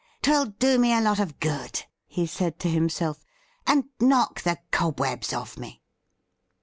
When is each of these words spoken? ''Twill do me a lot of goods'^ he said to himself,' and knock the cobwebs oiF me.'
''Twill 0.23 0.45
do 0.47 0.79
me 0.79 0.91
a 0.91 0.99
lot 0.99 1.19
of 1.19 1.37
goods'^ 1.39 1.83
he 2.07 2.25
said 2.25 2.57
to 2.57 2.67
himself,' 2.67 3.23
and 3.67 3.83
knock 3.99 4.41
the 4.41 4.57
cobwebs 4.71 5.29
oiF 5.31 5.59
me.' 5.59 5.83